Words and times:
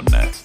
Udon. 0.00 0.39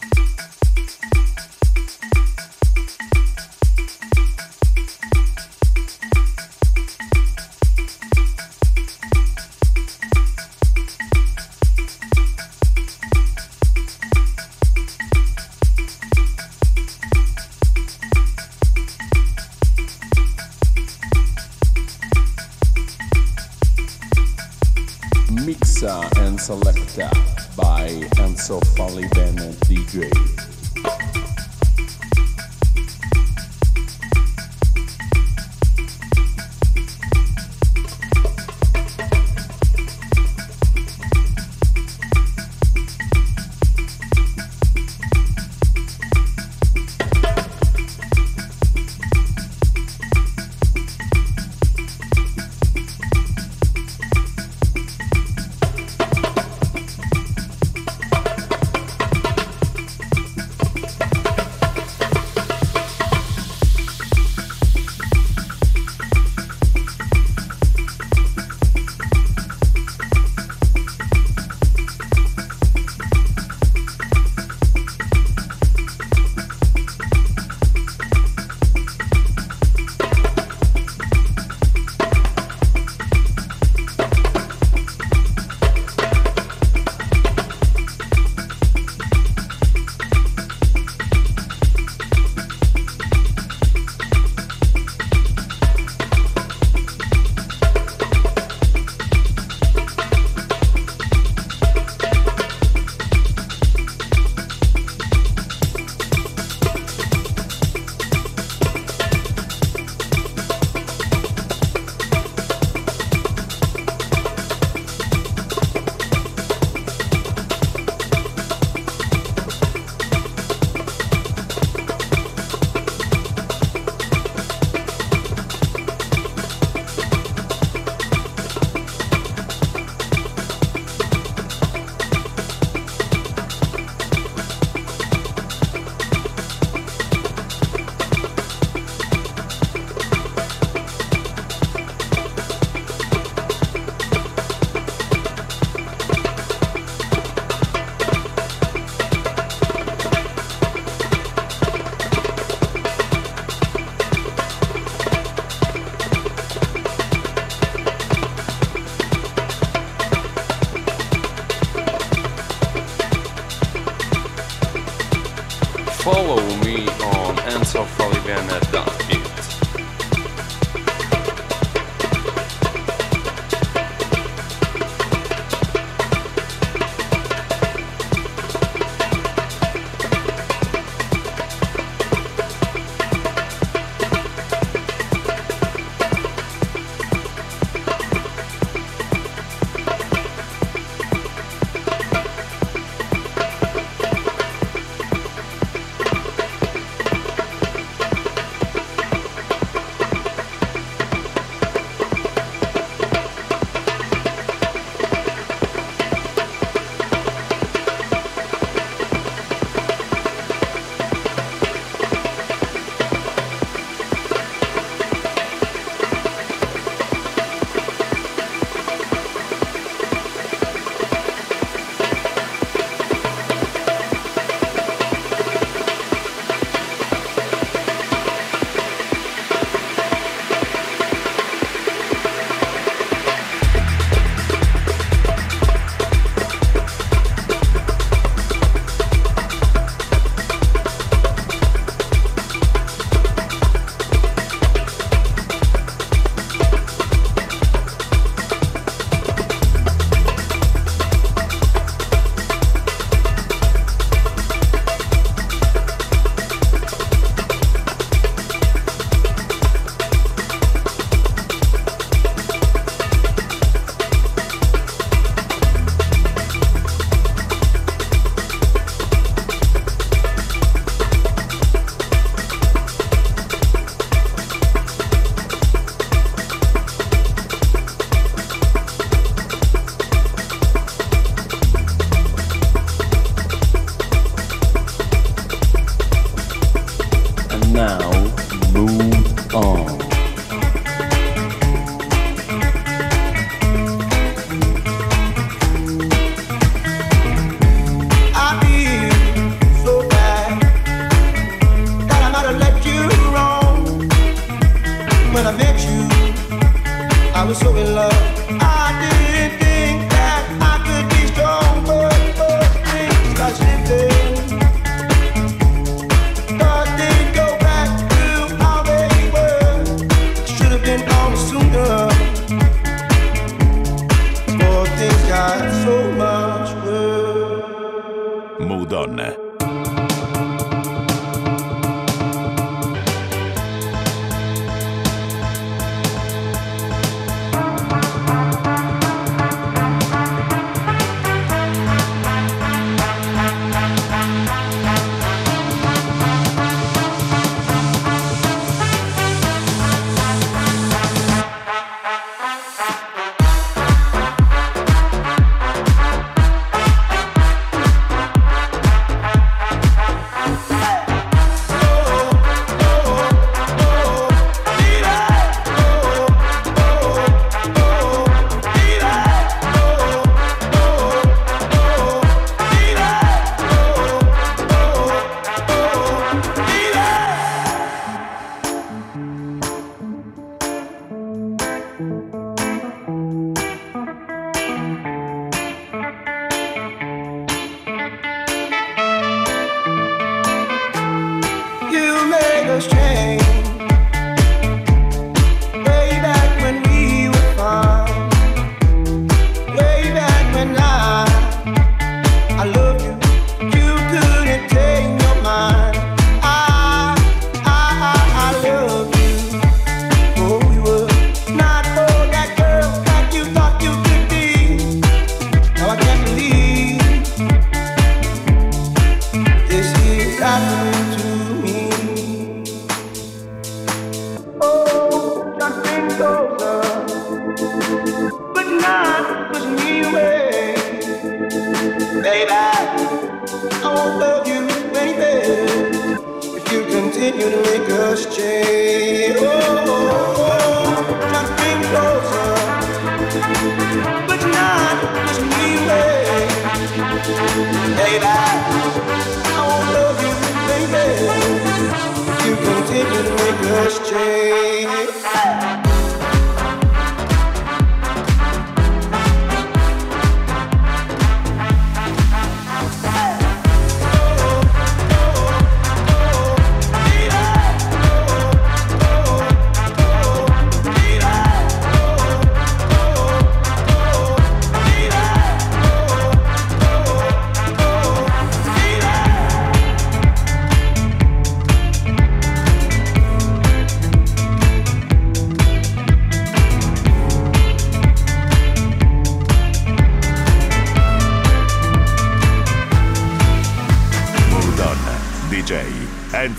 Straight. 454.05 455.84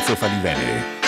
Enzo 0.00 0.16
Falivenere. 0.16 0.99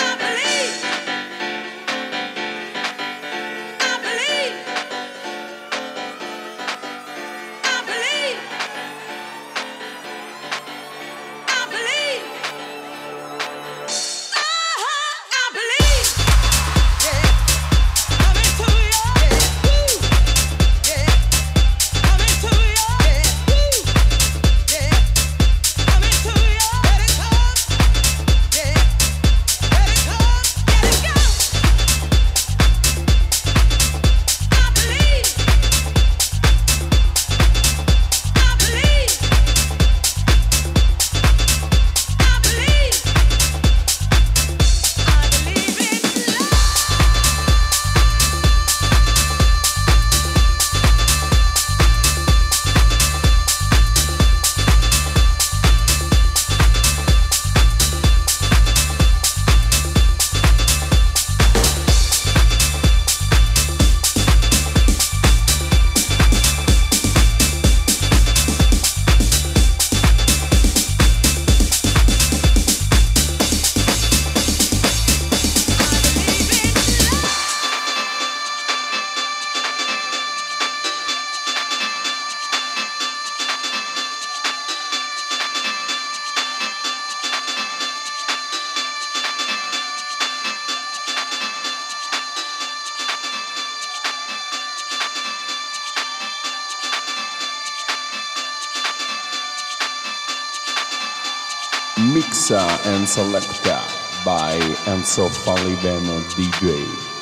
And 102.51 103.07
Selecta 103.07 103.79
by 104.25 104.59
Enzo 104.85 105.29
Falivene 105.29 106.19
DJ. 106.35 107.12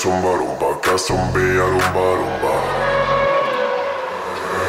Kasumba 0.00 0.32
rumba, 0.32 0.80
kasumbia 0.80 1.64
rumba 1.72 2.04
rumba. 2.16 2.52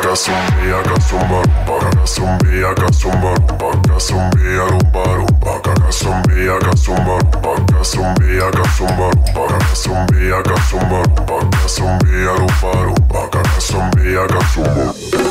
Kasumbia, 0.03 0.83
kasumba 0.83 1.39
rumba, 1.47 1.75
kasumbia, 1.95 2.73
kasumba 2.75 3.29
rumba, 3.39 3.69
kasumbia 3.87 4.63
rumba 4.71 5.03
rumba, 5.15 5.53
kasumbia, 5.63 6.59
kasumba 6.59 7.15
rumba, 7.23 7.51
kasumbia, 7.71 8.51
kasumba 8.51 9.07
rumba, 9.15 9.57
kasumbia, 9.57 10.43
kasumba 10.43 10.97
rumba, 10.99 11.37
kasumbia 11.63 12.33
rumba 12.35 12.71
rumba, 12.83 13.21
kasumbia, 13.31 14.27
kasumba 14.27 14.83
rumba. 14.83 15.21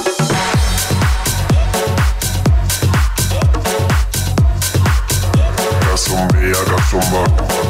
Kasumba, 5.85 6.65
kasumba 6.65 7.21
rumba. 7.37 7.70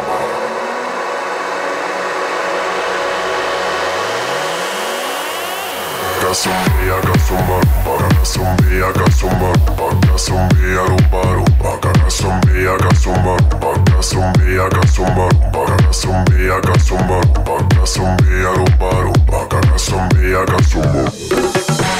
Kasumbeya, 6.31 6.95
kasumba, 7.01 7.59
rumba, 7.59 8.07
kasumbeya, 8.15 8.87
kasumba, 8.93 9.51
rumba, 9.51 10.07
kasumbeya, 10.07 10.83
rumba, 10.87 11.21
rumba, 11.35 11.71
kasumbeya, 11.99 12.77
kasumba, 12.77 13.35
rumba, 13.35 13.71
kasumbeya, 13.91 14.69
kasumba, 14.69 15.27
rumba, 15.27 15.75
kasumbeya, 15.83 16.61
kasumba, 16.61 17.19
rumba, 17.19 17.55
kasumbeya, 17.75 18.51
rumba, 18.55 18.89
rumba, 19.03 19.39
kasumbeya, 19.49 20.45
kasumba. 20.45 21.90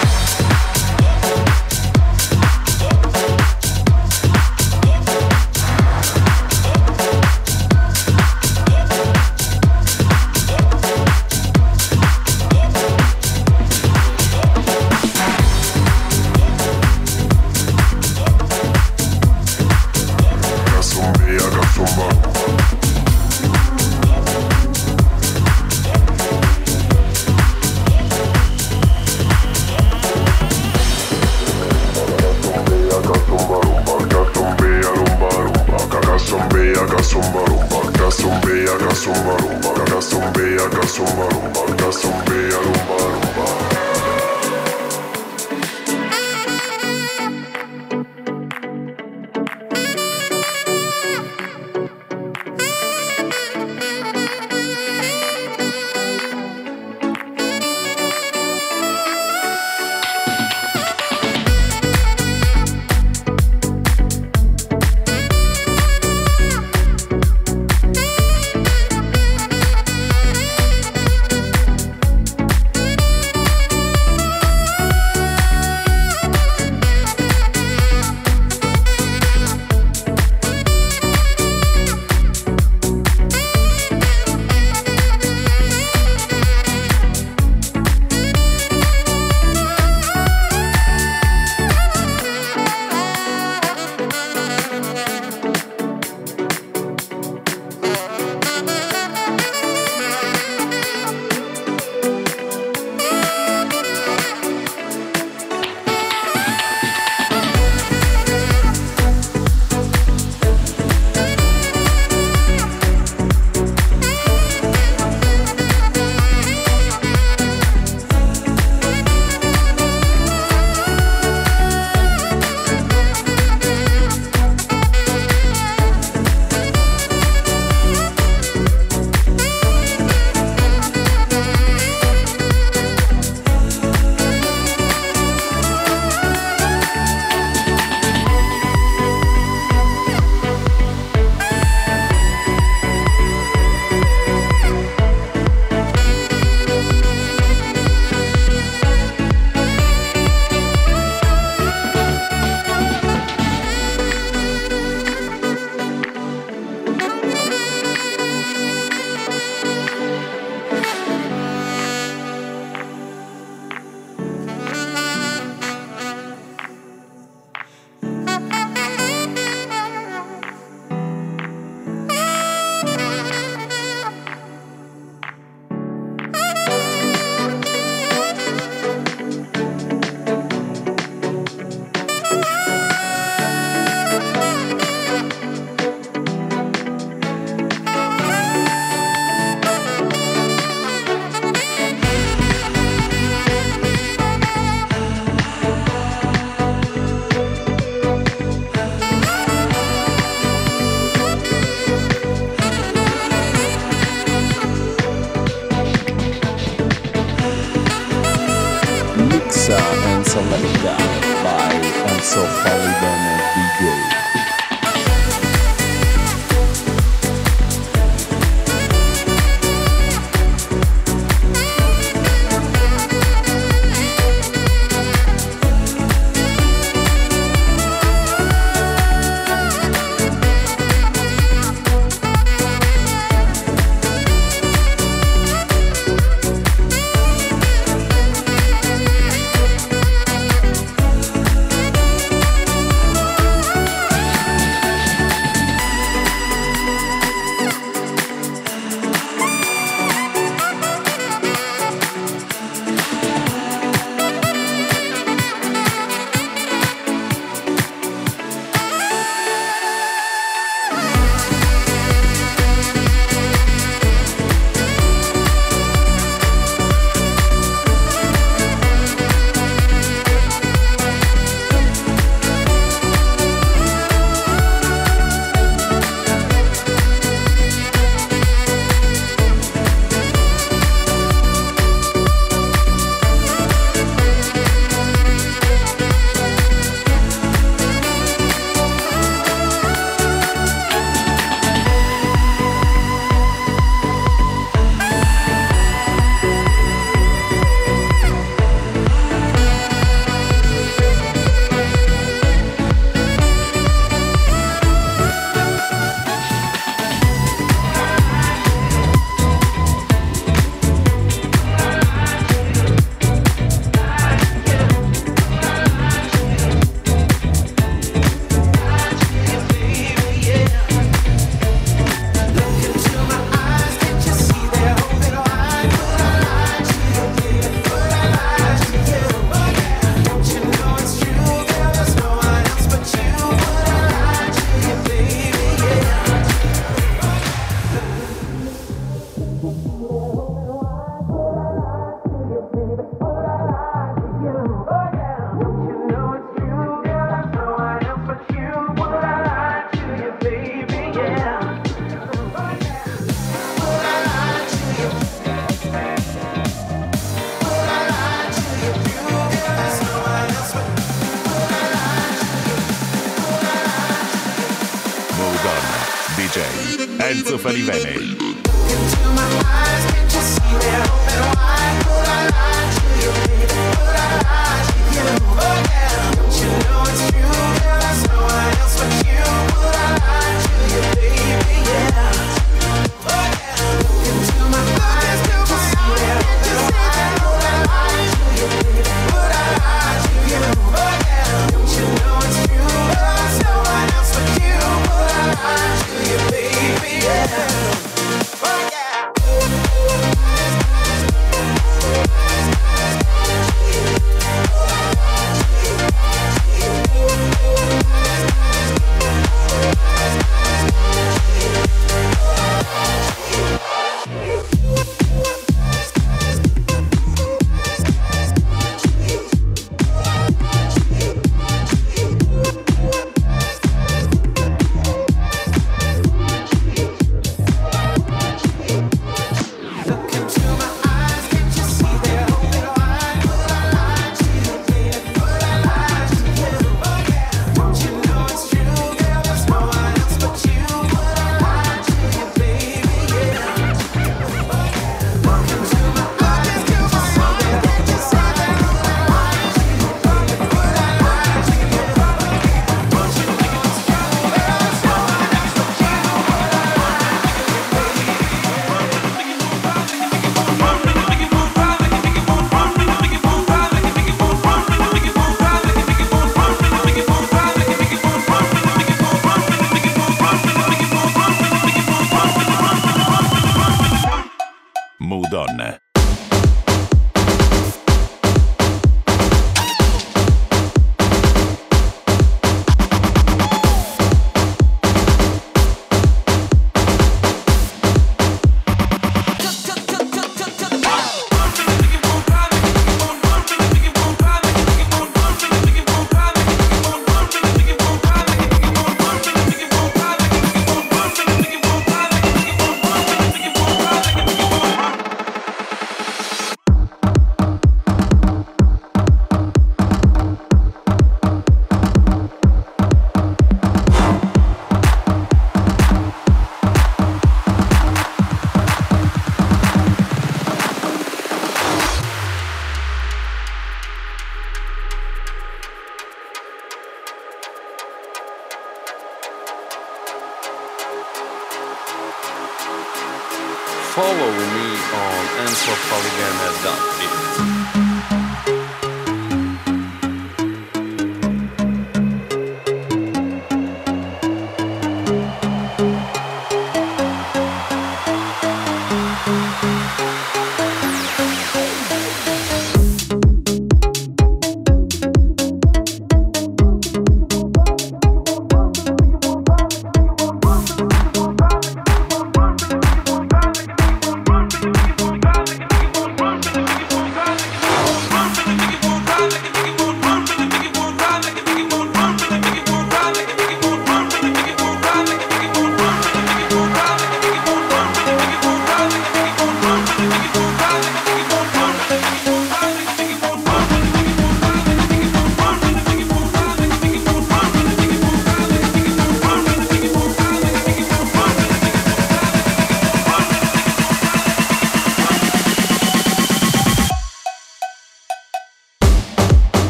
Enzo 367.62 367.70
Falivene. 367.70 368.01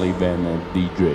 Enzo 0.00 0.16
Falivene 0.16 0.62
DJ. 0.72 1.09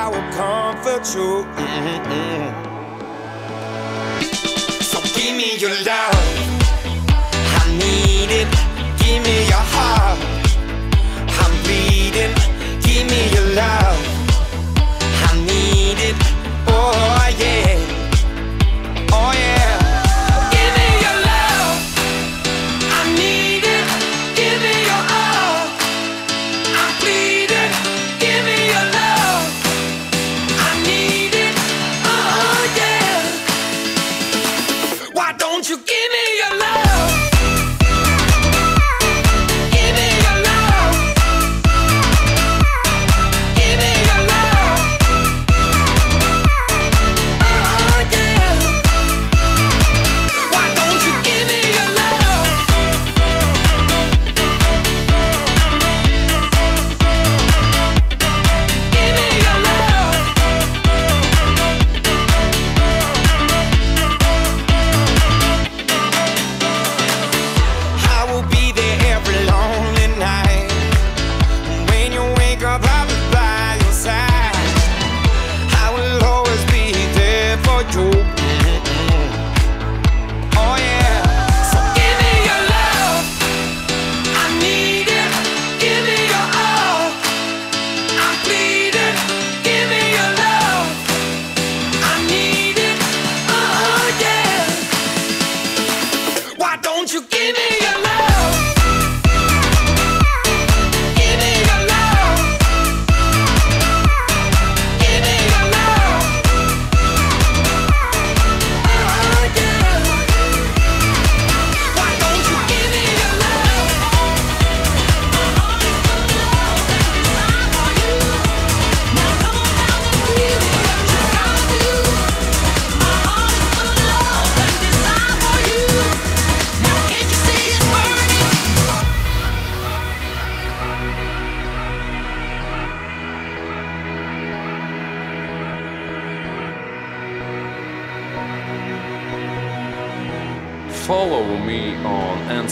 I 0.00 0.06
will 0.06 0.30
comfort 0.30 1.12
you. 1.12 1.44
Mm-hmm. 1.58 2.46
So 4.80 5.00
give 5.18 5.34
me 5.36 5.56
your 5.56 5.74
love. 5.82 6.14
I 7.58 7.66
need 7.82 8.30
it. 8.30 8.48
Give 9.00 9.20
me 9.24 9.36
your 9.48 9.64
heart. 9.72 9.77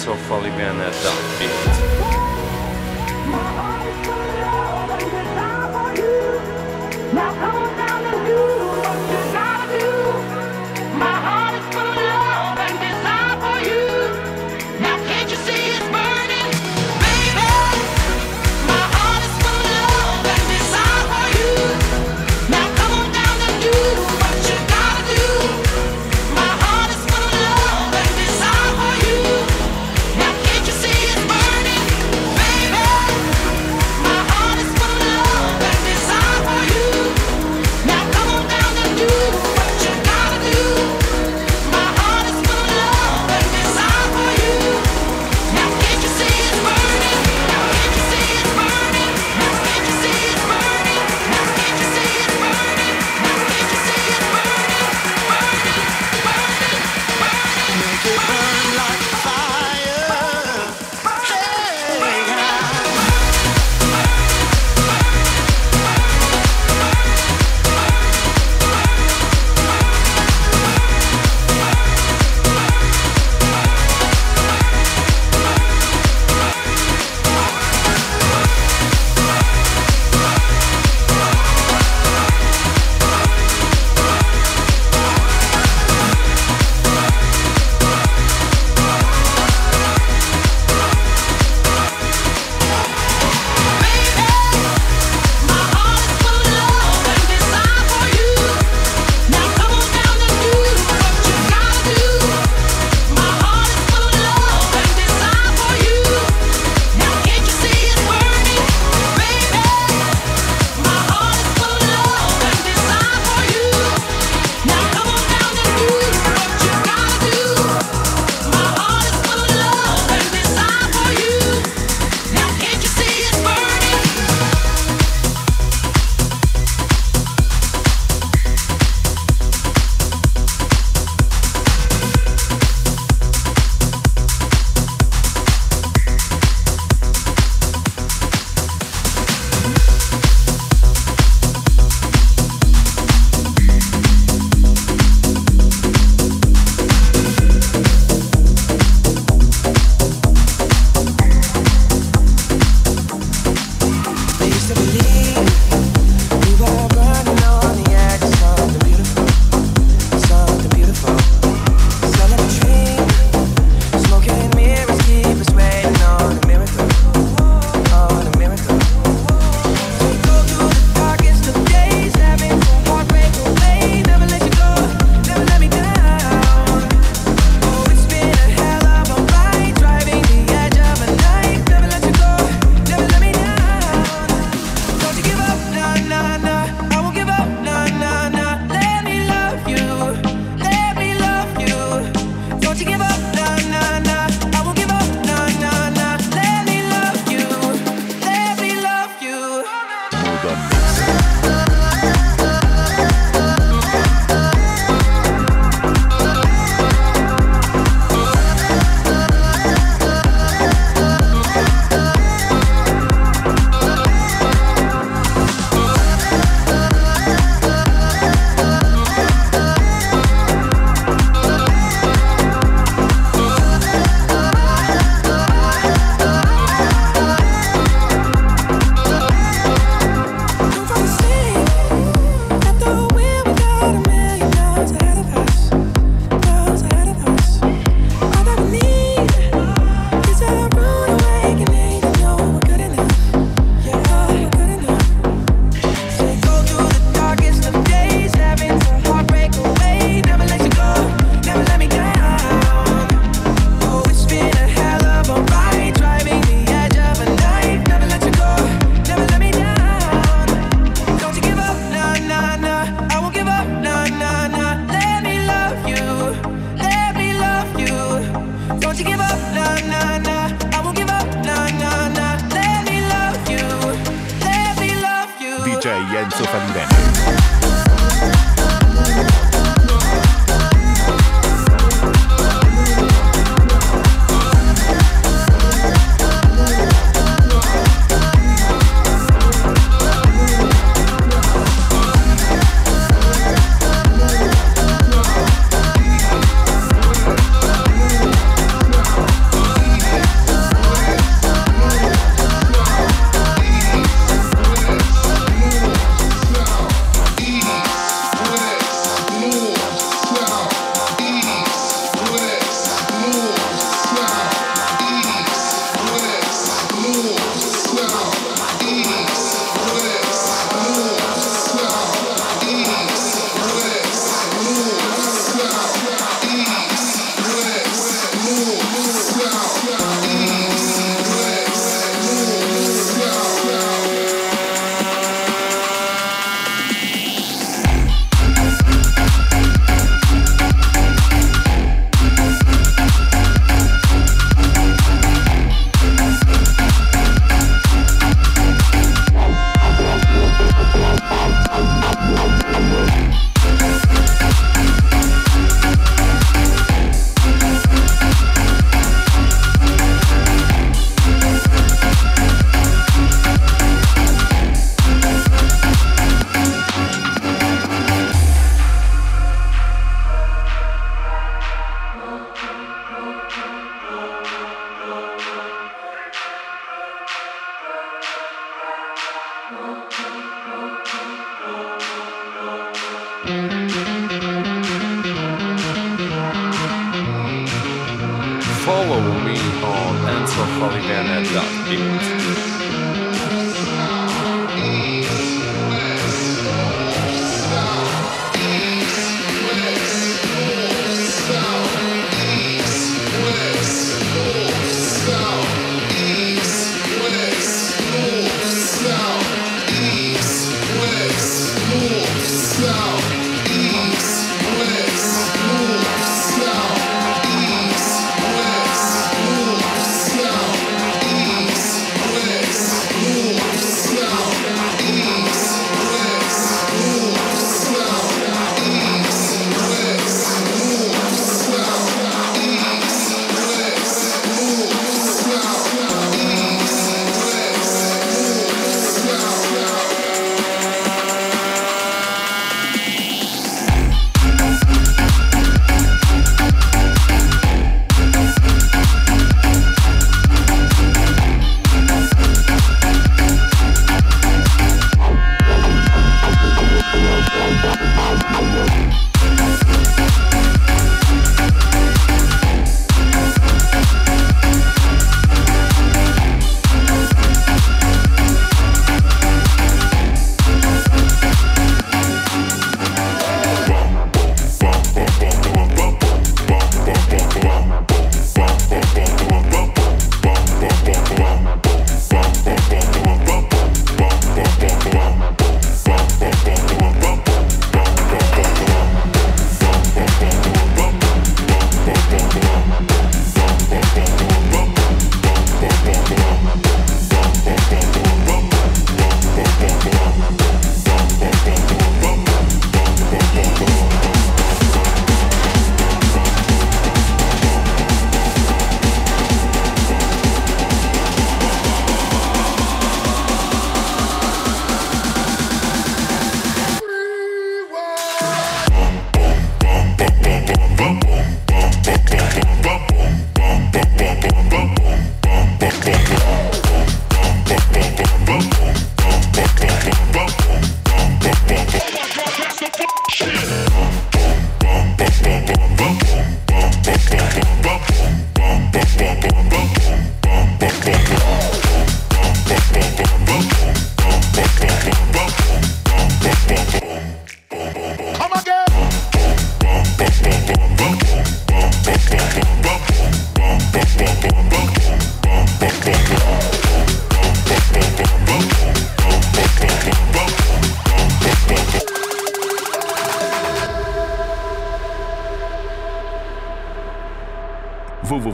so 0.07 0.15
fully 0.15 0.51
been 0.51 0.79
that. 0.79 0.93
the 1.03 1.16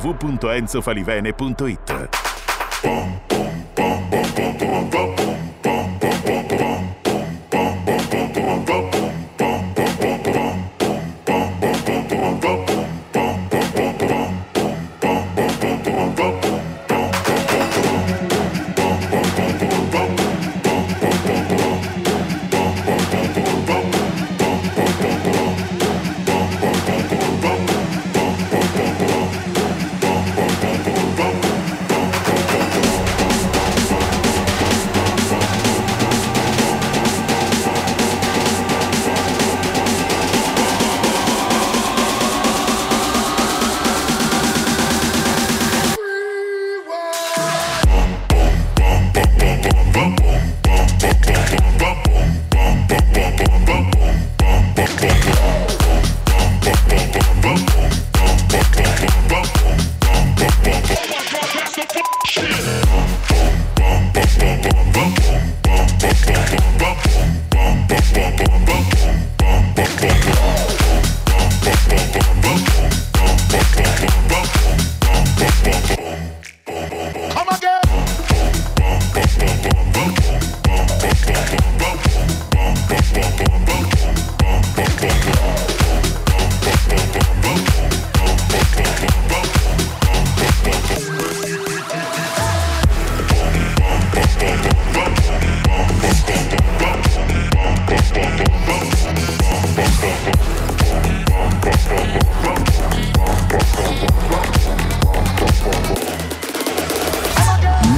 www.enzofalivene.it. 0.03 2.11
Bom, 2.82 3.20
bom, 3.28 3.53
bom, 4.11 4.41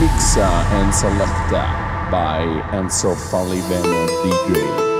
mixer 0.05 0.43
and 0.43 0.93
Selecta 0.93 1.65
by 2.11 2.45
Enzo 2.77 3.15
Falivene 3.17 4.07
DJ. 4.23 4.94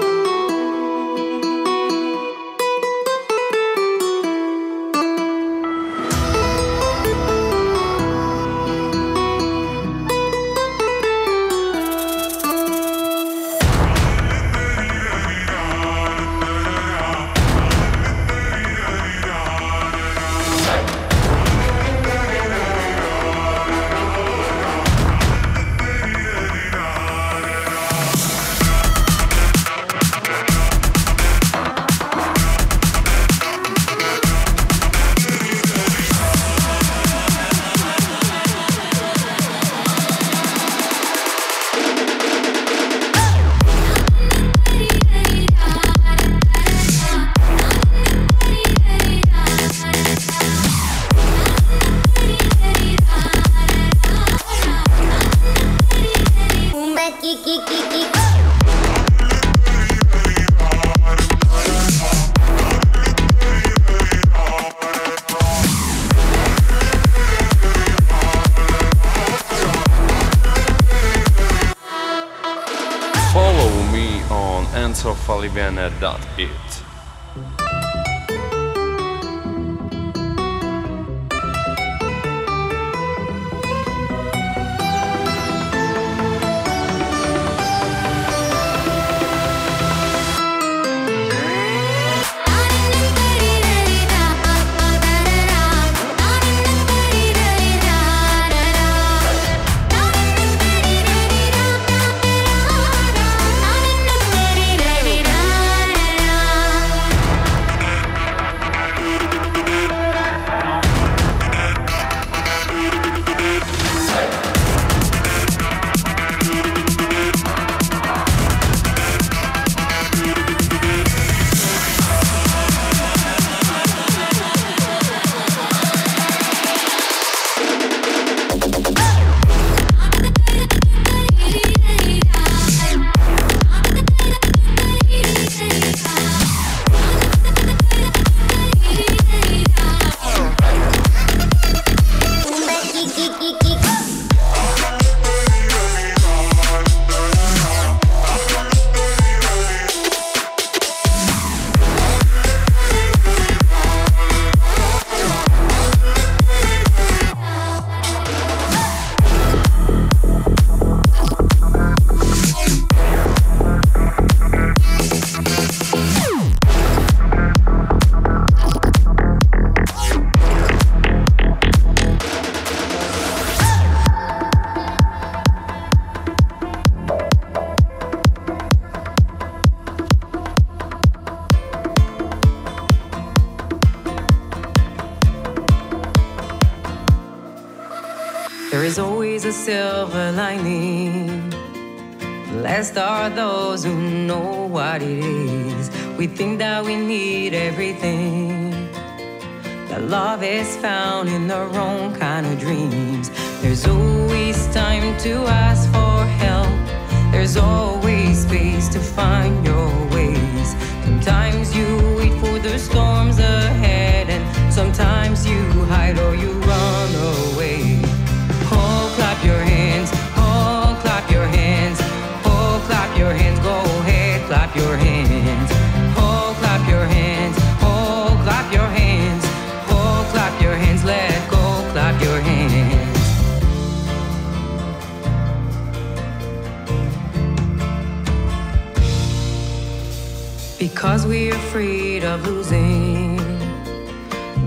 Of 242.35 242.47
losing. 242.47 243.37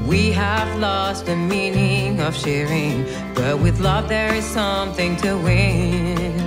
We 0.08 0.32
have 0.32 0.70
lost 0.80 1.26
the 1.26 1.36
meaning 1.36 2.22
of 2.22 2.34
sharing. 2.34 3.04
But 3.36 3.60
with 3.60 3.82
love, 3.82 4.08
there 4.08 4.34
is 4.34 4.46
something 4.46 5.18
to 5.18 5.38
win. 5.38 6.38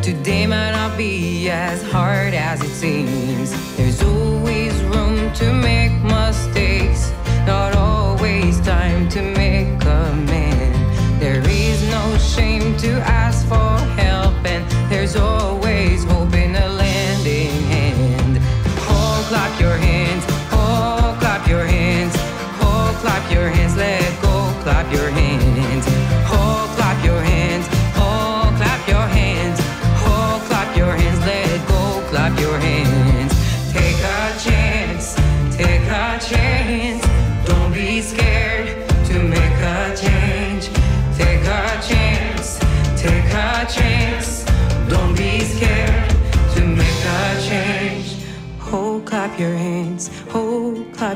Today 0.00 0.46
might 0.46 0.72
not 0.72 0.96
be 0.96 1.50
as 1.50 1.82
hard 1.92 2.32
as 2.32 2.62
it 2.62 2.74
seems. 2.82 3.48
There's 3.76 4.02
always 4.02 4.72
room 4.84 5.30
to 5.40 5.52
make 5.52 5.92
mistakes, 6.18 7.12
not 7.46 7.76
always 7.76 8.58
time 8.60 9.10
to 9.10 9.20
make 9.20 9.84
amends. 9.84 11.20
There 11.20 11.42
is 11.46 11.78
no 11.96 12.04
shame 12.16 12.78
to 12.78 12.92
ask 13.20 13.29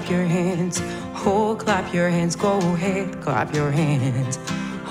clap 0.05 0.19
your 0.19 0.27
hands, 0.27 0.83
oh, 1.25 1.57
clap 1.59 1.95
your 1.95 2.11
hands, 2.11 2.37
go 2.37 2.59
ahead, 2.59 3.23
clap 3.23 3.55
your 3.55 3.71
hands, 3.71 4.39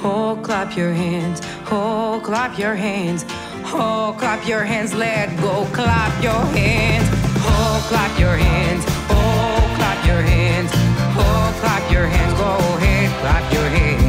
oh, 0.03 0.39
clap 0.41 0.75
your 0.75 0.91
hands, 0.91 1.39
oh, 1.69 2.19
clap 2.23 2.57
your 2.57 2.73
hands, 2.73 3.23
oh, 3.65 4.15
clap 4.17 4.47
your 4.47 4.63
hands, 4.63 4.95
let 4.95 5.29
go, 5.39 5.65
clap 5.71 6.23
your 6.23 6.33
hands, 6.57 7.07
oh, 7.45 7.85
clap 7.89 8.19
your 8.19 8.35
hands, 8.35 8.83
oh, 9.11 9.73
clap 9.77 10.03
your 10.07 10.21
hands, 10.23 10.71
oh, 10.73 11.57
clap 11.61 11.91
your 11.91 12.07
hands, 12.07 12.33
go 12.33 12.49
ahead, 12.77 13.11
clap 13.21 13.53
your 13.53 13.69
hands, 13.69 14.02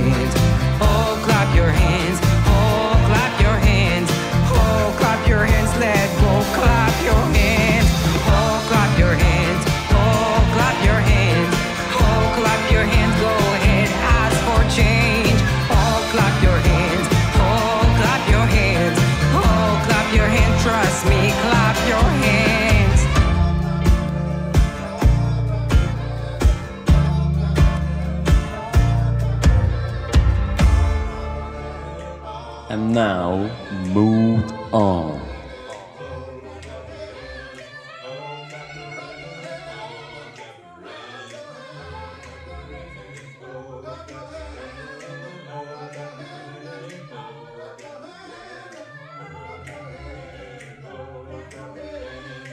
now, 32.95 33.51
move 33.92 34.42
on. 34.72 35.20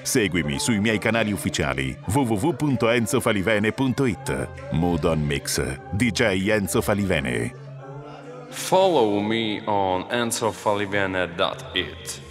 Seguimi 0.04 0.60
sui 0.60 0.80
miei 0.80 0.98
canali 0.98 1.32
ufficiali 1.32 1.96
www.enzofalivene.it 2.14 4.48
Mood 4.72 5.06
on 5.06 5.26
Mix 5.26 5.62
DJ 5.94 6.50
Enzo 6.50 6.82
Falivene 6.82 7.61
Follow 8.52 9.20
me 9.20 9.62
on 9.66 10.04
enzofalivene.it. 10.10 12.31